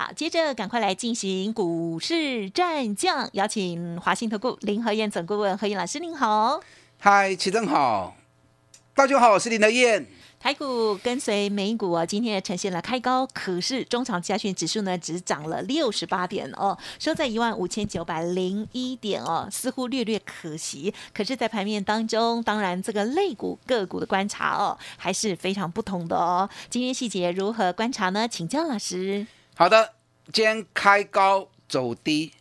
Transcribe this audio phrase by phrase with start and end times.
[0.00, 6.58] 好，接着赶快来进行股市战将，邀请华信投顾林和燕总顾问何燕老师，您好。
[6.98, 8.16] 嗨，齐正好，
[8.94, 10.06] 大家好，我是林和燕。
[10.38, 20.94] 台股跟随美股啊，今天也呈现了开高，可是中长加权指数呢只涨了六十八点哦，收在一万五千九百零一点哦，似乎略略可惜。
[21.12, 26.48] 可是，在盘面当中，当然这个类股个股的观察哦，还是非常不同的哦。
[26.70, 28.26] 今天细节如何观察呢？
[28.26, 29.26] 请教老师。
[29.60, 29.92] 好的，
[30.32, 32.32] 今天开高走低，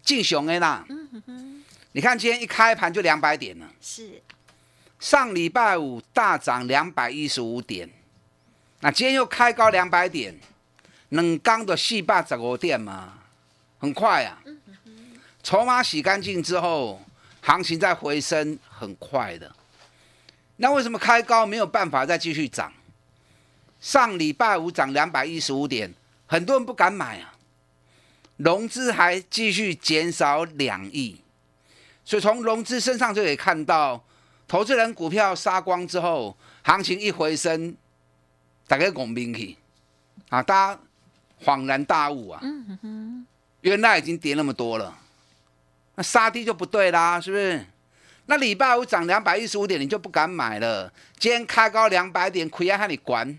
[0.00, 0.86] 进熊 A 啦。
[0.88, 3.68] 嗯哼哼，你看今天一开盘就两百点了。
[3.80, 4.22] 是。
[5.00, 7.90] 上礼拜五大涨两百一十五点，
[8.78, 10.38] 那今天又开高两百点，
[11.08, 13.24] 冷刚的细霸十五点嘛，
[13.80, 14.40] 很快啊。
[15.42, 17.02] 筹码洗干净之后，
[17.40, 19.52] 行情再回升很快的。
[20.58, 22.72] 那为什么开高没有办法再继续涨？
[23.80, 25.92] 上礼拜五涨两百一十五点，
[26.28, 27.34] 很多人不敢买啊，
[28.36, 31.20] 融资还继续减少两亿，
[32.04, 34.04] 所以从融资身上就可以看到。
[34.46, 37.76] 投资人股票杀光之后，行情一回升，
[38.66, 39.54] 大家拱兵去
[40.30, 40.42] 啊！
[40.42, 40.80] 大家
[41.44, 42.40] 恍然大悟啊！
[43.60, 44.96] 原来已经跌那么多了，
[45.96, 47.62] 那杀低就不对啦，是不是？
[48.24, 50.90] 那礼拜五涨两百一十五点，你就不敢买了。
[51.18, 52.86] 今天开高两百点，亏啊！
[52.86, 53.38] 你管，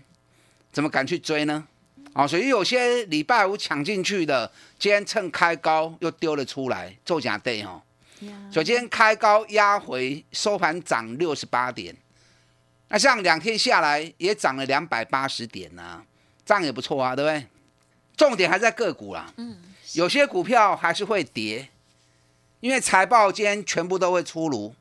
[0.70, 1.66] 怎么敢去追呢？
[2.12, 2.26] 啊！
[2.26, 7.82] 所以有些礼拜五抢进去的，今天趁开高又丢了出来，做假对哦。
[8.52, 11.96] 所以今天开高压回，收盘涨六十八点，
[12.88, 16.02] 那像两天下来也涨了两百八十点呢，
[16.44, 17.46] 这样也不错啊，对不对？
[18.16, 19.56] 重点还在个股啦，嗯，
[19.94, 21.70] 有些股票还是会跌，
[22.60, 24.74] 因为财报今天全部都会出炉，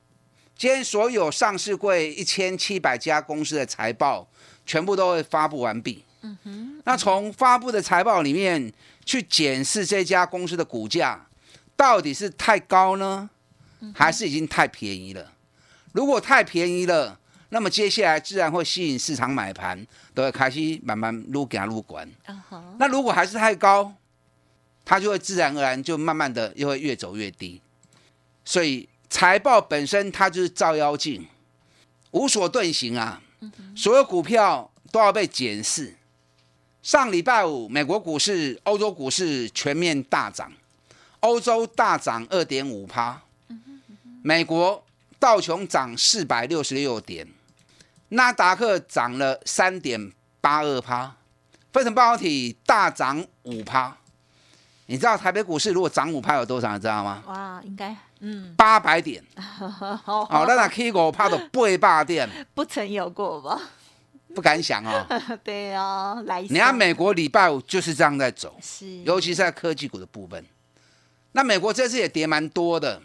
[0.57, 4.27] 今天所有上市柜一千七百家公司的财报
[4.65, 8.73] 全部都会发布完毕，嗯哼，那从发布的财报里面
[9.05, 11.25] 去检视这家公司的股价。
[11.75, 13.29] 到底是太高呢，
[13.95, 15.31] 还是已经太便宜了？
[15.93, 17.17] 如果太便宜了，
[17.51, 22.05] 那么接下来自然会吸引市场买盘，都会开始慢慢撸给它撸管。
[22.77, 23.93] 那如果还是太高，
[24.83, 27.61] 它就会自然而然就慢慢的又会越走越低。
[28.43, 31.25] 所以财报本身它就是照妖镜，
[32.11, 33.21] 无所遁形啊。
[33.73, 35.95] 所有股票都要被检视。
[36.81, 40.51] 上礼拜五，美国股市、欧洲股市全面大涨。
[41.19, 43.21] 欧洲大涨二点五趴，
[44.23, 44.81] 美国
[45.19, 47.27] 道琼涨四百六十六点，
[48.09, 51.13] 纳达克涨了三点八二趴，
[51.73, 53.97] 分成半导体大涨五趴。
[54.85, 56.73] 你知道台北股市如果涨五趴有多少？
[56.73, 57.21] 你知道吗？
[57.27, 59.21] 哇，应该嗯八百点。
[59.35, 63.59] 好， 那那 K 股趴到八百点， 不曾有过吧？
[64.35, 65.05] 不敢想哦。
[65.43, 66.41] 对哦，来。
[66.41, 70.45] 你看美国礼拜五就是这样在走，是，尤其是在科技股的部分。
[71.31, 73.01] 那美国这次也跌蛮多的，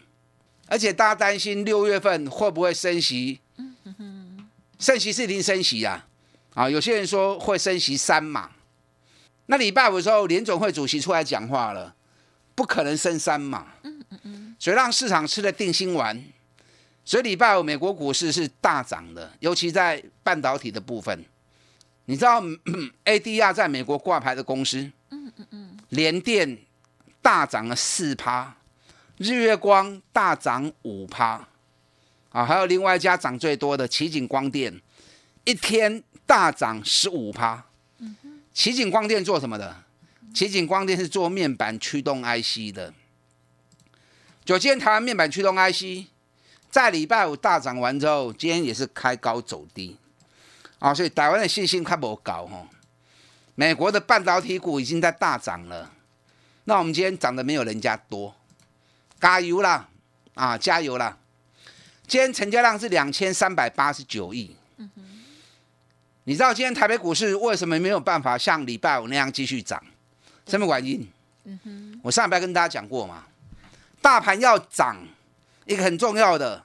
[0.67, 3.39] 而且大家担心六月份会不会升息？
[4.79, 6.05] 升息是一定升息啊！
[6.53, 8.51] 啊，有些人说会升息三码。
[9.45, 11.95] 那礼拜五的时候，联总会主席出来讲话了，
[12.55, 13.67] 不可能升三码。
[14.57, 16.21] 所以让市场吃了定心丸。
[17.05, 21.23] 所以礼拜五美国股市是大涨的，尤其在半导体的部分。
[22.05, 22.41] 你知道
[23.05, 24.91] ADR 在美国挂牌的公司，
[25.89, 26.57] 联电。
[27.21, 28.55] 大涨了四趴，
[29.17, 31.47] 日月光大涨五趴，
[32.29, 34.79] 啊，还有另外一家涨最多的奇景光电，
[35.43, 37.65] 一天大涨十五趴。
[38.53, 39.75] 奇景光电做什么的？
[40.35, 42.93] 奇景光电是做面板驱动 IC 的。
[44.43, 46.05] 就今天台湾面板驱动 IC，
[46.75, 49.95] 在礼拜五大涨完之后，今天也是开高走低，
[50.77, 52.67] 啊，所以台湾的信心看不高哈。
[53.55, 55.89] 美国的半导体股已经在大涨了。
[56.65, 58.35] 那我们今天涨的没有人家多，
[59.21, 59.87] 加油啦！
[60.33, 61.17] 啊，加油啦！
[62.07, 64.53] 今天成交量是两千三百八十九亿。
[66.25, 69.81] 你知道今天台北股市为什么没有办法像礼拜五那样继续涨？
[70.45, 72.01] 什么原因？
[72.03, 73.23] 我上礼拜跟大家讲过嘛，
[74.01, 74.97] 大盘要涨，
[75.65, 76.63] 一个很重要的，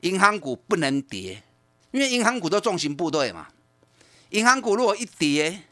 [0.00, 1.42] 银行股不能跌，
[1.90, 3.48] 因为银行股都重型部队嘛。
[4.30, 5.62] 银行股如果一跌，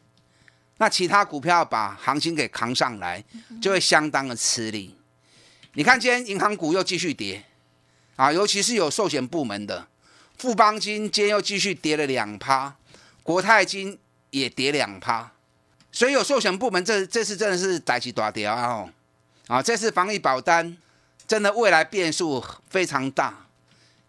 [0.77, 3.23] 那其他股票把行情给扛上来，
[3.61, 4.97] 就会相当的吃力。
[5.73, 7.43] 你看今天银行股又继续跌，
[8.15, 9.87] 啊，尤其是有寿险部门的，
[10.37, 12.75] 富邦金今天又继续跌了两趴，
[13.23, 13.97] 国泰金
[14.31, 15.31] 也跌两趴，
[15.91, 18.85] 所以有寿险部门这这次真的是大起大跌啊！
[19.47, 20.77] 啊，这次防疫保单
[21.27, 23.47] 真的未来变数非常大，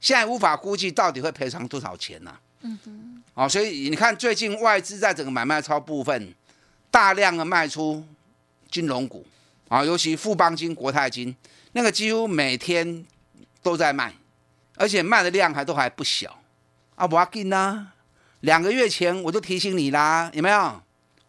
[0.01, 2.37] 现在无法估计到底会赔偿多少钱呢？
[2.63, 6.35] 嗯哼，哦，所以你看最近外资在整个买卖超部分
[6.91, 8.05] 大量的卖出
[8.71, 9.27] 金融股。
[9.69, 11.35] 啊，尤其富邦金、国泰金，
[11.73, 13.05] 那个几乎每天
[13.65, 14.15] 都在卖，
[14.77, 16.39] 而且卖的量还都还不小。
[16.95, 17.89] 啊，不要紧呐，
[18.43, 20.81] 两个月前我就提醒你啦，有没有？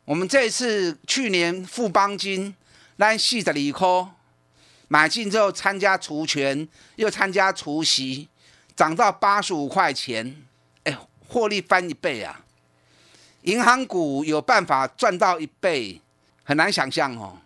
[0.05, 2.55] 我们这次去年富邦金
[2.97, 4.11] 拉四十二块
[4.87, 8.29] 买进之后，参加除权，又参加除息，
[8.75, 10.43] 涨到八十五块钱，
[10.83, 10.97] 哎，
[11.27, 12.41] 获利翻一倍啊！
[13.41, 16.01] 银行股有办法赚到一倍，
[16.43, 17.37] 很难想象哦。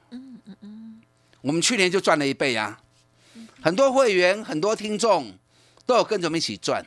[1.42, 2.80] 我们去年就赚了一倍啊！
[3.62, 5.34] 很多会员、很多听众
[5.86, 6.86] 都有跟着我们一起赚。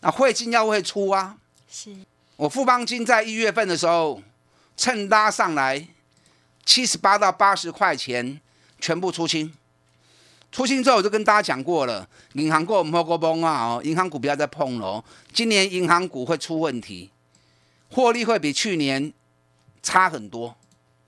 [0.00, 1.38] 那汇金要会出啊！
[1.70, 1.94] 是
[2.34, 4.20] 我富邦金在一月份的时候，
[4.76, 5.86] 趁拉上来
[6.64, 8.40] 七十八到八十块钱，
[8.82, 9.50] 全部出清。
[10.50, 13.68] 出清之后，我就跟大家讲过了，银行股我们不碰啊！
[13.68, 15.04] 哦，银行股不要再碰了哦。
[15.32, 17.08] 今年银行股会出问题，
[17.90, 19.10] 获利会比去年
[19.82, 20.54] 差很多。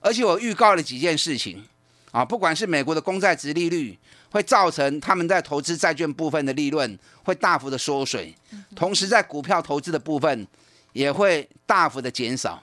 [0.00, 1.62] 而且我预告了几件事情。
[2.10, 3.98] 啊，不管是美国的公债值利率，
[4.30, 8.32] 会造成他们在投资债券部分的利润会大幅的缩水，
[8.76, 10.46] 同时在股票投资的部分
[10.92, 12.62] 也会大幅的减少。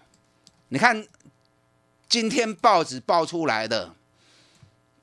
[0.70, 1.06] 你看
[2.08, 3.94] 今天报纸报出来的，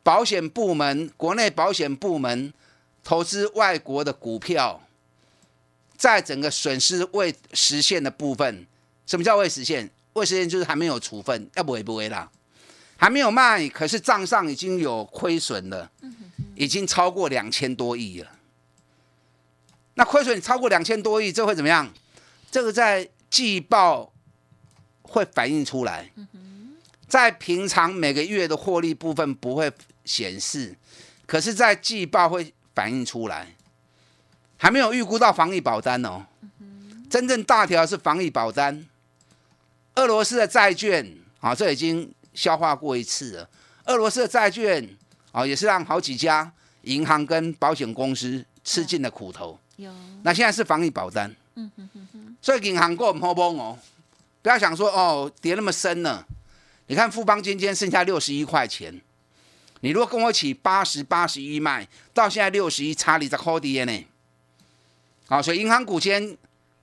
[0.02, 2.52] 保险部门国内保险部门
[3.04, 4.80] 投资外国的股票，
[5.96, 8.66] 在整个损失未实现的部分，
[9.06, 9.90] 什么叫未实现？
[10.14, 12.30] 未实现就是还没有处分，要不会不会啦。
[12.96, 15.88] 还没有卖，可是账上已经有亏损了，
[16.56, 18.30] 已经超过两千多亿了。
[19.94, 21.88] 那亏损超过两千多亿，这会怎么样？
[22.50, 24.12] 这个在季报
[25.02, 26.10] 会反映出来，
[27.08, 29.72] 在平常每个月的获利部分不会
[30.04, 30.76] 显示，
[31.26, 33.54] 可是，在季报会反映出来。
[34.56, 36.26] 还没有预估到防疫保单哦，
[37.08, 38.86] 真正大条是防疫保单。
[39.94, 42.12] 俄罗斯的债券啊，这已经。
[42.34, 43.48] 消化过一次了，
[43.86, 44.88] 俄罗斯的债券
[45.32, 46.52] 啊，也是让好几家
[46.82, 49.58] 银行跟保险公司吃尽了苦头。
[49.74, 51.34] 有，那现在是防疫保单。
[51.56, 51.68] 嗯。
[52.40, 53.76] 所以银行够唔好崩哦，
[54.40, 56.24] 不要想说哦跌那么深呢。
[56.88, 59.00] 你看富邦今天剩下六十一块钱，
[59.80, 64.04] 你如果跟我一起八十八十一卖，到现在六十一，差你在扣底呢。
[65.26, 66.36] 好，所以银行股先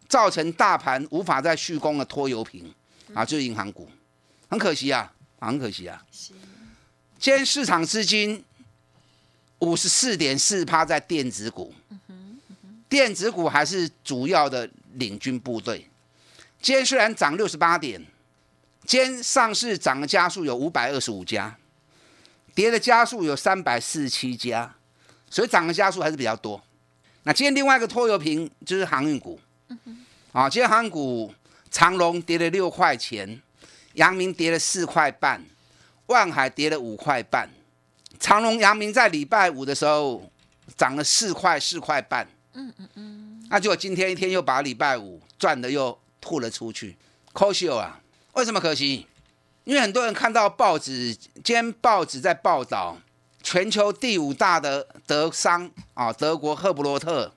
[0.07, 2.73] 造成大盘无法再续攻的拖油瓶
[3.13, 3.89] 啊，就是银行股，
[4.47, 5.11] 很可惜啊。
[5.37, 6.03] 很可惜啊！
[7.19, 8.43] 今天市场资金
[9.59, 11.71] 五十四点四趴在电子股，
[12.89, 15.87] 电子股还是主要的领军部队。
[16.59, 18.03] 今天虽然涨六十八点，
[18.85, 21.55] 今天上市涨的家数有五百二十五家，
[22.53, 24.75] 跌的家数有三百四十七家，
[25.29, 26.61] 所以涨的家数还是比较多。
[27.23, 29.39] 那今天另外一个拖油瓶就是航运股，
[30.31, 31.33] 啊，今天航运股
[31.69, 33.41] 长隆跌了六块钱。
[33.95, 35.41] 阳明跌了四块半，
[36.07, 37.49] 万海跌了五块半，
[38.19, 40.29] 长隆、阳明在礼拜五的时候
[40.75, 46.97] 涨了四块四块半，嗯嗯嗯，那结果今天一天又把礼拜五赚的又吐了出去，
[47.31, 48.01] 可惜啊！
[48.35, 49.07] 为什么可惜？
[49.63, 52.97] 因为很多人看到报纸，今天报纸在报道
[53.41, 57.33] 全球第五大的德商啊，德国赫伯罗特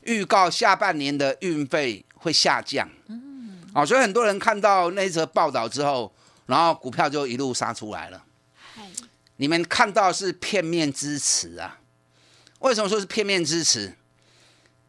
[0.00, 2.88] 预告下半年的运费会下降。
[3.08, 6.10] 嗯哦，所以很多人看到那则报道之后，
[6.46, 8.24] 然后股票就一路杀出来了。
[9.36, 11.80] 你们看到是片面支持啊？
[12.60, 13.94] 为什么说是片面支持？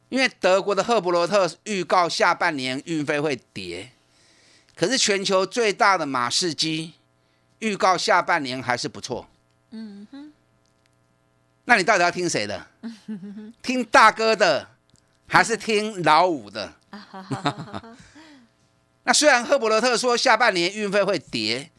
[0.08, 3.92] 因为德国的赫伯罗特预告下半年运费会跌，
[4.76, 6.94] 可是全球最大的马士基
[7.60, 9.28] 预告下半年还是不错。
[9.72, 10.32] 嗯哼。
[11.68, 12.68] 那你到底要听谁的？
[13.64, 14.70] 听大哥的，
[15.26, 16.74] 还是听老五的？
[19.04, 21.72] 那虽然赫伯罗特说下半年运费会跌，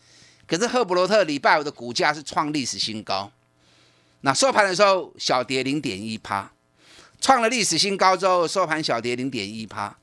[0.47, 3.31] 可是赫伯罗特礼拜五的股价是创历史新高。
[4.23, 6.51] 那收盘的时候小跌零点一趴，
[7.21, 9.97] 创了历史新高之后收盘小跌零点一趴。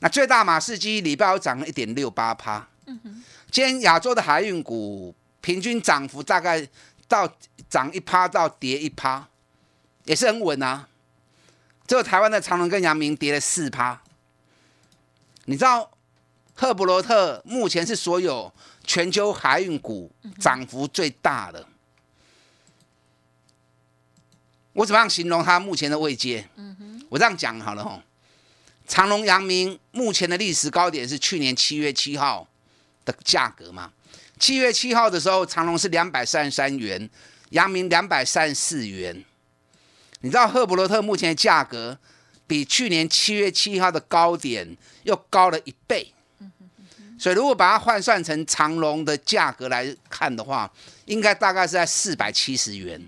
[0.00, 2.68] 那最大马士基礼拜五涨了一点六八趴。
[2.86, 3.24] 嗯哼。
[3.50, 6.66] 今天亚洲的海运股平均涨幅大概
[7.08, 7.32] 到
[7.68, 9.26] 涨一趴到跌一趴，
[10.04, 10.88] 也是很稳啊。
[11.86, 14.02] 只有台湾的长隆跟阳明跌了四趴。
[15.44, 15.90] 你知道？
[16.52, 18.52] 赫伯罗特目前是所有
[18.84, 21.66] 全球海运股涨幅最大的。
[24.74, 26.46] 我怎么样形容它目前的位阶？
[26.56, 28.02] 嗯哼，我这样讲好了吼。
[28.90, 32.48] 长隆、阳明目前的历史高点是去年七月七号
[33.04, 33.92] 的价格嘛？
[34.40, 37.08] 七月七号的时候，长隆是两百三十三元，
[37.50, 39.24] 阳明两百三十四元。
[40.22, 41.96] 你知道赫伯罗特目前的价格
[42.48, 46.12] 比去年七月七号的高点又高了一倍，
[47.16, 50.68] 所以如果把它换算成长隆的价格来看的话，
[51.04, 53.00] 应该大概是在四百七十元。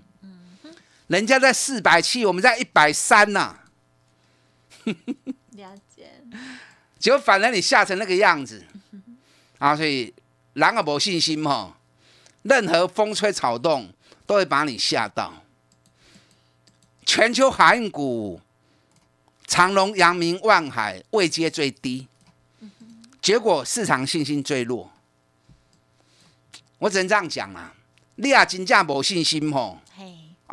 [1.07, 3.59] 人家在四百七，我们在一百三呐。
[5.55, 6.11] 了解。
[6.99, 8.63] 结果反而你吓成那个样子
[9.59, 9.75] 啊！
[9.75, 10.13] 所以
[10.53, 11.77] 人啊没信心哈，
[12.43, 13.93] 任何风吹草动
[14.25, 15.43] 都会把你吓到。
[17.05, 18.39] 全球海运股，
[19.45, 22.07] 长隆、阳明、万海位阶最低，
[23.21, 24.89] 结果市场信心最弱。
[26.79, 27.73] 我只能这样讲啊，
[28.15, 29.79] 你啊真正无信心吼。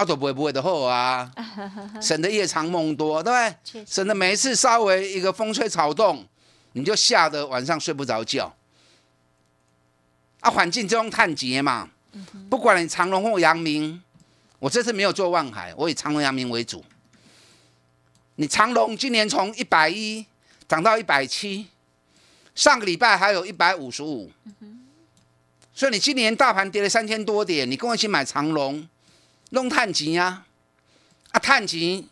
[0.00, 1.30] 啊，都不会不会的后啊，
[2.00, 3.84] 省得夜长梦多，对不对？
[3.84, 6.26] 省得每一次稍微一个风吹草动，
[6.72, 8.50] 你就吓得晚上睡不着觉。
[10.40, 11.90] 啊，环境中探节嘛，
[12.48, 14.02] 不管你长隆或阳明，
[14.58, 16.82] 我这次没有做万海，我以长隆、阳明为主。
[18.36, 20.24] 你长隆今年从一百一
[20.66, 21.66] 涨到一百七，
[22.54, 24.32] 上个礼拜还有一百五十五，
[25.74, 28.88] 所以你今年大盘跌了三千多点，你跟我一起买长隆。
[29.50, 30.44] 弄探钱呀，
[31.32, 32.04] 啊探钱，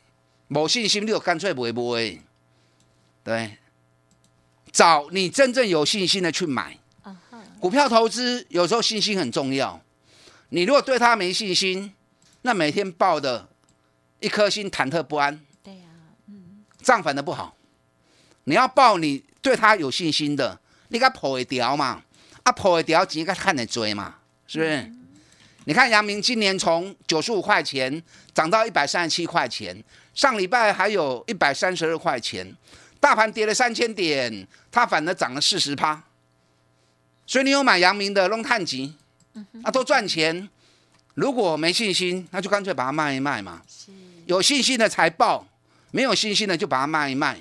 [0.48, 2.22] 无信心你就干脆不会买，
[3.24, 3.58] 对，
[4.70, 6.78] 找你真正有信心的去买。
[7.60, 9.80] 股票投资有时候信心很重要，
[10.50, 11.92] 你如果对他没信心，
[12.42, 13.48] 那每天抱的
[14.20, 15.40] 一颗心忐忑不安。
[15.62, 15.86] 对呀，
[16.28, 17.56] 嗯，账反的不好。
[18.44, 22.02] 你要抱你对他有信心的，你该破一条嘛，
[22.44, 24.92] 啊破一条钱该看得追嘛，是不是？
[25.68, 29.84] 你看阳明今年从九十五块钱涨到一百三十七块钱，
[30.14, 32.50] 上礼拜还有一百三十二块钱，
[32.98, 36.02] 大盘跌了三千点，它反而涨了四十趴。
[37.26, 38.94] 所以你有买阳明的弄碳级，
[39.62, 40.48] 啊都赚钱。
[41.12, 43.60] 如果没信心，那就干脆把它卖一卖嘛。
[44.24, 45.46] 有信心的才报，
[45.90, 47.38] 没有信心的就把它卖一卖，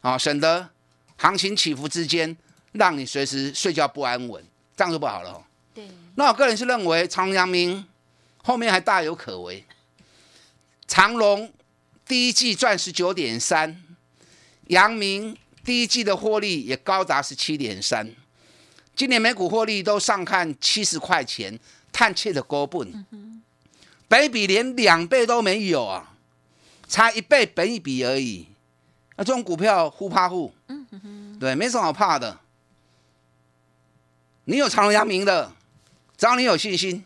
[0.00, 0.68] 啊，省得
[1.16, 2.36] 行情起伏之间
[2.70, 4.44] 让你随时睡觉不安稳，
[4.76, 5.32] 这样就不好了。
[5.32, 5.51] 对。
[6.14, 7.86] 那我个人是认为长阳明
[8.42, 9.64] 后面还大有可为。
[10.86, 11.50] 长隆
[12.04, 13.82] 第一季赚十九点三，
[14.66, 18.10] 阳明第一季的获利也高达十七点三，
[18.94, 21.58] 今年每股获利都上看七十块钱，
[21.90, 23.06] 叹气的高本，
[24.06, 26.12] 北比连两倍都没有啊，
[26.86, 28.48] 差一倍本一比而已。
[29.16, 30.52] 那这种股票互怕互，
[31.40, 32.38] 对，没什么好怕的。
[34.44, 35.50] 你有长隆阳明的。
[36.22, 37.04] 只要你有信心，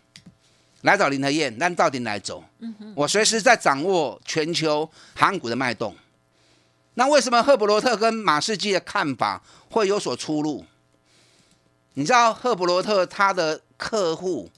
[0.83, 2.45] 来找林和燕，那到底来走？
[2.95, 5.97] 我随时在掌握全球航股的脉动。
[6.97, 10.67] 那为什么赫伯罗特跟马士基的看法会有所出入？
[11.95, 14.51] 你知道赫伯罗特他的客户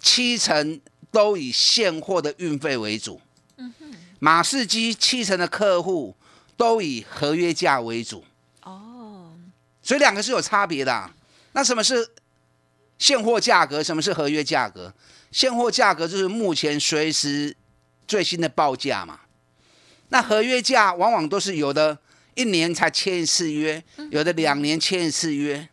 [0.00, 3.20] 七成都以现货的运费为主，
[4.20, 6.14] 马士基七成的客户
[6.56, 8.24] 都以合约价为主。
[8.62, 9.32] 哦，
[9.82, 11.10] 所以两个是有差别的。
[11.50, 12.08] 那什么是？
[13.02, 14.94] 现货价格，什么是合约价格？
[15.32, 17.56] 现货价格就是目前随时
[18.06, 19.18] 最新的报价嘛。
[20.10, 21.98] 那合约价往往都是有的
[22.36, 23.82] 一年才签一次约，
[24.12, 25.68] 有的两年签一次约，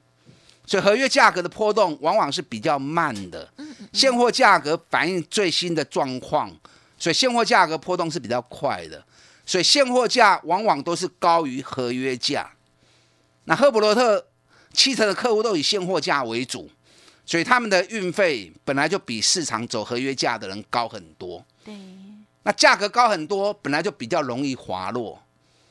[0.66, 3.48] 所以合约价格的波动往往是比较慢的。
[3.94, 6.52] 现货价格反映最新的状况，
[6.98, 9.06] 所以现货价格波动是比较快的。
[9.46, 12.50] 所以现货价往往都是高于合约价。
[13.44, 14.26] 那赫伯罗特
[14.74, 16.68] 七成的客户都以现货价为主。
[17.30, 21.46] 所以他们的运费本来就比市场走合约价的人高很多。
[21.64, 21.76] 对，
[22.42, 25.22] 那价格高很多，本来就比较容易滑落。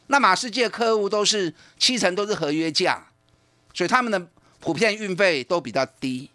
[0.07, 3.05] 那马世界客户都是七成都是合约价，
[3.75, 4.25] 所以他们的
[4.61, 6.31] 普遍运费都比较低。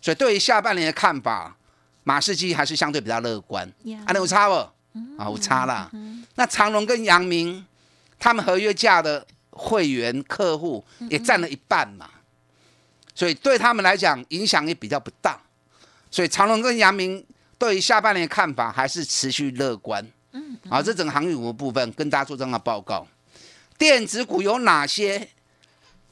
[0.00, 1.56] 所以对于下半年的看法，
[2.02, 3.72] 马士基还是相对比较乐观。
[4.04, 4.54] 啊，有差不？
[5.16, 5.88] 啊，有差啦。
[6.34, 7.64] 那长隆跟阳明，
[8.18, 12.10] 他们合约价的会员客户也占了一半嘛。
[13.16, 15.40] 所以对他们来讲影响也比较不大，
[16.10, 17.24] 所以长隆跟阳明
[17.58, 20.06] 对于下半年看法还是持续乐观。
[20.32, 23.06] 嗯，好，这整个航运股部分跟大家做这样的报告。
[23.78, 25.28] 电子股有哪些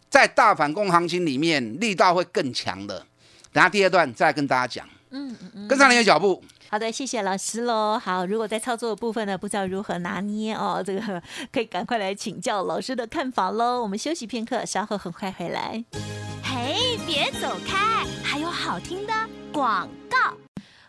[0.08, 3.06] 在大反攻行情里面力道会更强的？
[3.52, 4.88] 等下第二段再跟大家讲。
[5.10, 6.42] 嗯嗯嗯，跟上你的脚步。
[6.74, 7.96] 好的，谢谢老师喽。
[7.96, 13.80] 好，如果在操作的部分呢，不知道如何拿捏哦，这个可以赶快来请教老师的看法喽。
[13.80, 15.84] 我们休息片刻，稍后很快回来。
[16.42, 19.12] 嘿，别走开，还有好听的
[19.52, 20.43] 广告。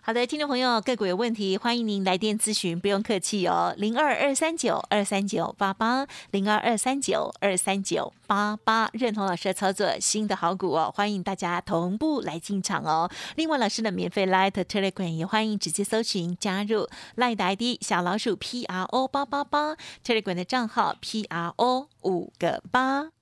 [0.07, 13.09] 好的，听众朋友，个股有问题，欢迎您来电咨询，不用客气哦，零二二三九二三九八八，零二二三九二三九八八，认同老师的操作，新的好股哦，欢迎大家同步来进场哦。
[13.35, 21.87] 另外，老师的免费 Light Telegram 也欢迎直接搜寻加入 Light 的 ID 小老鼠 P R O 八八八，Telegram 的账号 P R O
[22.03, 23.14] 五个八。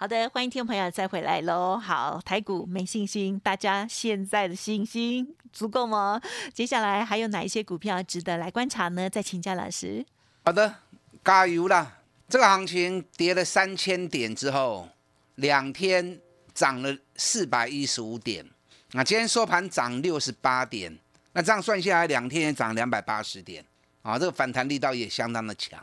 [0.00, 1.76] 好的，欢迎听众朋友再回来喽。
[1.76, 6.18] 好，台股没信心，大家现在的信心足够吗？
[6.54, 9.10] 接下来还有哪一些股票值得来观察呢？
[9.10, 10.02] 再请教老师。
[10.46, 10.74] 好的，
[11.22, 11.98] 加油啦！
[12.30, 14.88] 这个行情跌了三千点之后，
[15.34, 16.18] 两天
[16.54, 18.48] 涨了四百一十五点，
[18.92, 20.98] 那今天收盘涨六十八点，
[21.34, 23.62] 那这样算下来，两天也涨两百八十点
[24.00, 24.18] 啊！
[24.18, 25.78] 这个反弹力道也相当的强。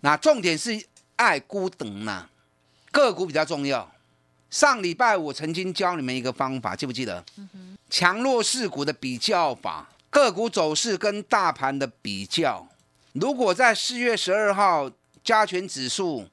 [0.00, 0.84] 那重点是
[1.14, 2.28] 爱孤等呐。
[2.90, 3.90] 个股比较重要。
[4.50, 7.24] 上礼拜我曾经教你们一个方法，记不记得？
[7.88, 12.66] 强弱势股的比较法，个股走势跟大盘的比较。
[13.12, 14.90] 如果在四月十二号
[15.22, 16.26] 加权指数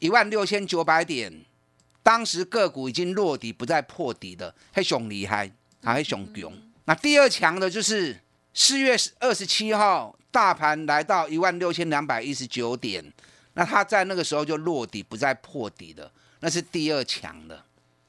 [0.00, 1.44] 一万六千九百点，
[2.02, 5.50] 当时个股已经落底，不再破底的，黑熊厉害，
[5.82, 6.52] 还黑熊强。
[6.86, 8.20] 那第二强的就是
[8.52, 13.12] 四月二十七号，大盘来到一万六千两百一十九点。
[13.56, 17.64] 那它在那个时候就落底，不再破底的，那是第二强的，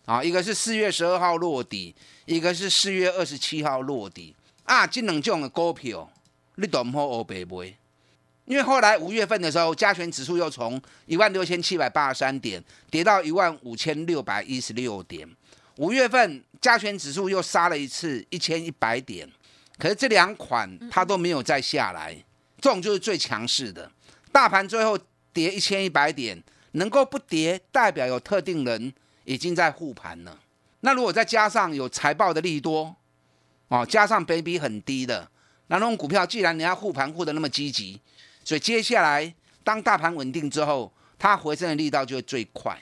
[0.05, 1.93] 啊，一个是四月十二号落底，
[2.25, 4.87] 一个是四月二十七号落底啊。
[4.87, 6.11] 这两种的股票，
[6.55, 7.77] 你都唔好乌白买，
[8.45, 15.29] 因为后来五月份的时候，加权指数又从一万六千七百八十三点跌到一万五千六百一十六点，
[15.77, 19.31] 五月份加权指数又杀了一次一千一百点，
[19.77, 22.15] 可是这两款它都没有再下来，
[22.59, 23.91] 这种就是最强势的，
[24.31, 24.97] 大盘最后。
[25.35, 28.93] 跌一千一百点，能够不跌，代表有特定人
[29.25, 30.39] 已经在护盘了。
[30.79, 32.95] 那如果再加上有财报的利多，
[33.67, 35.29] 哦，加上 baby 很低的，
[35.67, 37.99] 那种股票，既然你要护盘护的那么积极，
[38.45, 42.81] 所以接下来当大盘稳定之后，它回升的力道就会最快。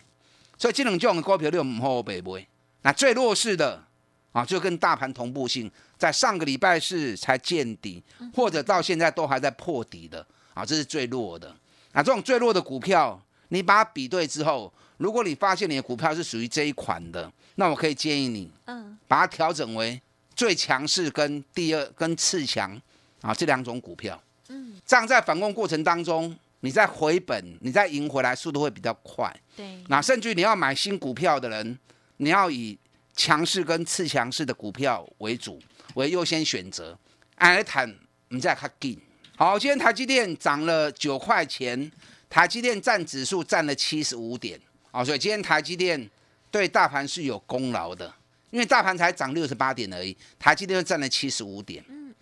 [0.56, 2.48] 所以这种这种股票就唔好买买。
[2.84, 3.84] 那最弱势的
[4.32, 8.04] 啊，就跟大盘同步性，在上个礼拜是才见底，
[8.36, 11.56] 或者到现在都还在破底的啊，这是最弱的。
[11.93, 20.01] 那这种最弱的股票，你把它比对之后，如果你发现你的股票是属于这一款的，那我可以建议你，嗯，把它调整为
[20.36, 22.79] 最强势跟第二跟次强
[23.21, 29.84] 啊这两种股票，嗯，这样在反攻过程当中，你在回本，你再赢回来速度会比较快，对。
[29.88, 31.77] 那甚至你要买新股票的人，
[32.17, 32.77] 你要以
[33.15, 35.62] 强势跟次强势的股票为主
[35.93, 36.97] 为优先选择，
[37.38, 37.95] 来谈，
[38.29, 38.99] 你再看紧。
[39.43, 41.91] 好，今天台积电涨了九块钱，
[42.29, 44.58] 台积电占指数占了七十五点，
[44.89, 46.10] 啊，所以今天台积电
[46.49, 48.10] 对大盘是有功劳的，
[48.51, 51.84] 因为大盘才涨六十八点而已，台积电占了七十五点。
[51.89, 52.13] 嗯。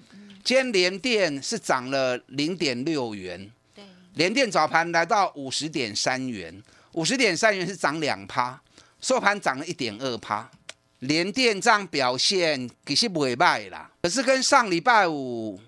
[0.44, 3.84] 今天联电是涨了零点六元，对，
[4.16, 6.52] 联电早盘来到五十点三元，
[6.94, 8.60] 五十点三元是涨两趴，
[9.00, 10.50] 收盘涨了一点二趴，
[10.98, 15.62] 联电这样表现其实不会败啦，可是跟上礼拜五。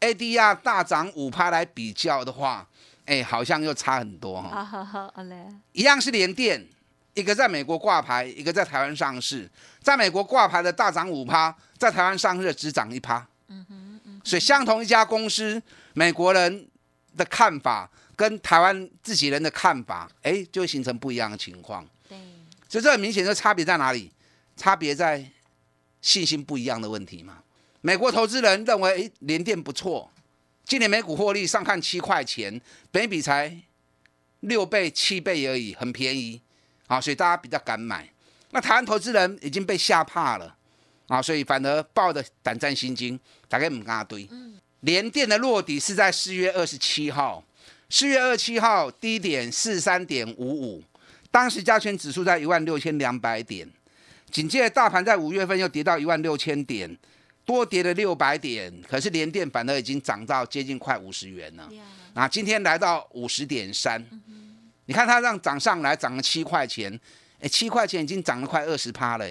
[0.00, 2.66] ADR 大涨五趴来比较的话，
[3.06, 4.64] 哎，好像又差很多哈。
[4.64, 6.66] 好好好嘞，一样是联电，
[7.14, 9.50] 一个在美国挂牌，一个在台湾上市。
[9.80, 13.26] 在美国挂牌的大涨五趴，在台湾上市的只涨一趴。
[13.48, 14.20] 嗯哼嗯。
[14.24, 15.62] 所以相同一家公司，
[15.94, 16.68] 美国人
[17.16, 21.86] 的看法跟台湾自己人的看法，哎，就会形成不一样的情况。
[22.08, 22.18] 对。
[22.68, 24.12] 所以这很明显的差别在哪里？
[24.56, 25.24] 差别在
[26.00, 27.38] 信心不一样的问题嘛。
[27.86, 30.10] 美国投资人认为，联电不错，
[30.64, 33.56] 今年每股获利上看七块钱，本比才
[34.40, 36.42] 六倍、七倍而已，很便宜。
[36.88, 38.10] 啊，所以大家比较敢买。
[38.50, 40.56] 那台湾投资人已经被吓怕了。
[41.06, 43.16] 啊，所以反而抱的胆战心惊，
[43.48, 44.28] 大概唔敢堆。
[44.80, 47.44] 联电的落底是在四月二十七号，
[47.88, 50.82] 四月二十七号低点四三点五五，
[51.30, 53.70] 当时加权指数在一万六千两百点，
[54.32, 56.98] 紧接着大盘在五月份又跌到一万六千点。
[57.46, 61.66] 多跌了六百点，可是连电反而已经涨到接近快五十元了。
[62.12, 64.04] 啊，今天来到五十点三，
[64.86, 67.00] 你看它让涨上来，涨了七块钱，
[67.40, 69.26] 哎，七块钱已经涨了快二十趴了。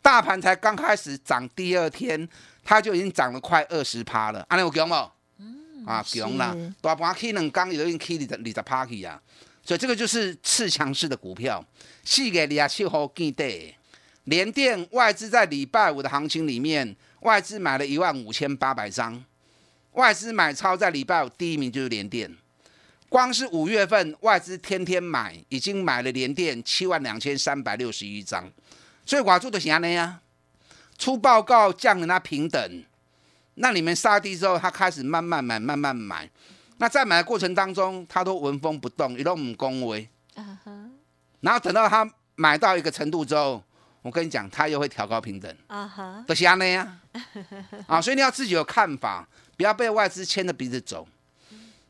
[0.00, 2.28] 大盘才刚开始涨，第二天
[2.64, 4.44] 它就已经涨了快二十趴了。
[4.48, 4.94] 安尼有强不？
[5.38, 9.20] 嗯，啊强啦，大盘起两刚已经起二十二十趴去啊，
[9.64, 11.64] 所以这个就是次强势的股票。
[12.04, 13.74] 四个二十七号见底，
[14.24, 16.96] 连电外资在礼拜五的行情里面。
[17.22, 19.24] 外资买了一万五千八百张，
[19.92, 22.36] 外资买超在礼拜五第一名就是联电，
[23.08, 28.50] 光是五月份外资天天买，已经买了联电七万两千三百六十一张，
[29.06, 30.20] 所以寡住的是安尼啊，
[30.98, 32.84] 出报告降了它平等，
[33.54, 36.28] 那你们杀低之后，它开始慢慢买，慢慢买。
[36.78, 40.08] 那在买的过程当中，它都纹风不动，一都唔恭维。
[41.38, 43.62] 然后等到它买到一个程度之后，
[44.02, 45.56] 我跟你讲，它又会调高平等。
[45.68, 46.98] 啊哈，都是安内啊。
[47.86, 51.06] 啊，所以你要自己有看法，不要被外资牵着鼻子走。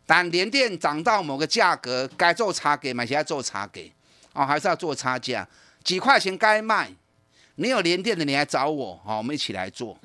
[0.05, 3.91] 但连电涨到某个价格，该做差给，买起来做差给，
[4.35, 5.49] 哦，还是要做差价，
[5.83, 6.93] 几块钱该卖。
[7.55, 9.99] 你有连电的，你来找我，好，我们一起来做。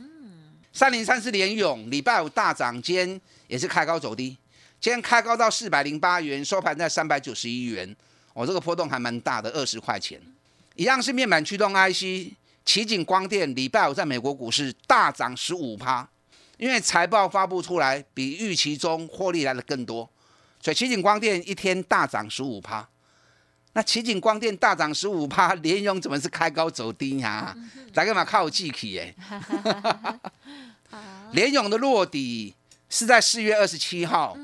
[0.72, 4.38] 三零三四连勇，礼拜五大涨，今天也是开高走低，
[4.80, 7.94] 今天开高到四百零八元，收盘在三百九十一元，
[8.34, 10.22] 我这个波动还蛮大的，二十块钱。
[10.78, 12.32] 一样是面板驱动 IC，
[12.64, 16.08] 奇景光电礼拜五在美国股市大涨十五趴。
[16.58, 20.08] 因为财报发布出来比预期中获利来的更多，
[20.62, 22.88] 所以奇景光电一天大涨十五趴。
[23.74, 27.56] 那奇景光电大涨十五趴， 联咏怎么是开高走低呀？
[27.96, 30.20] 来干嘛靠记起哎？
[31.34, 32.54] 联咏的落底
[32.88, 34.38] 是在四月二十七号，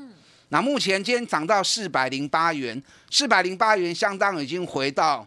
[0.48, 5.26] 那目前今天涨到四百零八元，四百零八元相当已经回到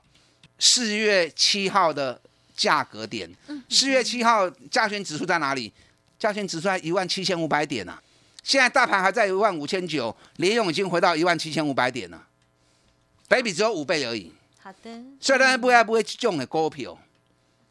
[0.60, 2.20] 四月七号的
[2.56, 3.30] 价格点。
[3.70, 5.72] 四月七号加权指数在哪里？
[6.20, 8.02] 价钱指数在一万七千五百点啊，
[8.42, 12.26] 现在大盘还在一万五千九，联用已经回到一万七千五百点了，
[13.28, 14.34] 倍比只有五倍而已。
[14.60, 14.90] 好的，
[15.20, 16.98] 虽然不会不会中的股票，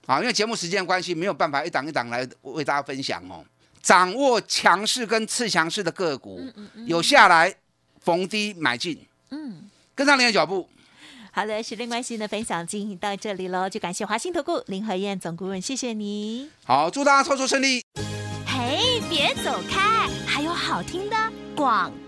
[0.06, 3.44] 啊，因为节目时间关系，没有办法一档一档来为大家分享哦。
[3.82, 6.40] 掌握强势跟次强势的个股，
[6.86, 7.52] 有下来
[8.00, 10.68] 逢低买进，嗯，跟上您的脚步。
[11.36, 16.48] 好的，时间关系呢，分享进行到这里喽，就感谢华兴投顾林和燕总顾问，谢谢你。
[16.64, 17.82] 好，祝大家操作顺利。
[18.46, 20.08] 嘿，别走开！
[20.26, 21.16] 还有好听的
[21.54, 22.05] 广告。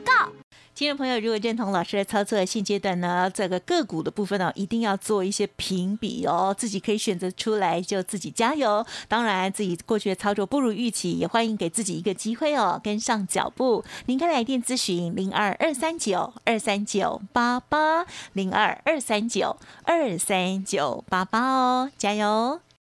[0.78, 8.86] 听众朋友，如果认同老师的操作，现阶段呢，这个个股的部分呢，一定要做一些评比哦，自己可以选择出来，就自己加油。
[9.08, 13.84] 当然，自己过去的操作不如预期，也欢迎给自己一个机会哦，跟上脚步。
[14.06, 22.60] 您可以来电咨询零二二三九二三九八八零二二三九二三九八八哦，加油！